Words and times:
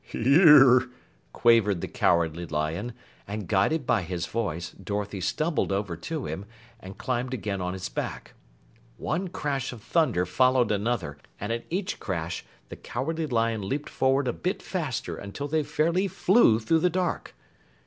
"Here," 0.03 0.89
quavered 1.31 1.81
the 1.81 1.87
Cowardly 1.87 2.47
Lion, 2.47 2.93
and 3.27 3.47
guided 3.47 3.85
by 3.85 4.01
his 4.01 4.25
voice, 4.25 4.71
Dorothy 4.71 5.21
stumbled 5.21 5.71
over 5.71 5.95
to 5.95 6.25
him 6.25 6.45
and 6.79 6.97
climbed 6.97 7.35
again 7.35 7.61
on 7.61 7.73
his 7.73 7.87
back. 7.87 8.33
One 8.97 9.27
crash 9.27 9.71
of 9.71 9.83
thunder 9.83 10.25
followed 10.25 10.71
another, 10.71 11.19
and 11.39 11.51
at 11.53 11.65
each 11.69 11.99
crash 11.99 12.43
the 12.69 12.77
Cowardly 12.77 13.27
Lion 13.27 13.61
leapt 13.61 13.89
forward 13.89 14.27
a 14.27 14.33
bit 14.33 14.63
faster 14.63 15.17
until 15.17 15.47
they 15.47 15.61
fairly 15.61 16.07
flew 16.07 16.57
through 16.57 16.79
the 16.79 16.89
dark. 16.89 17.35